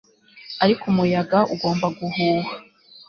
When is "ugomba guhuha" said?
1.53-2.49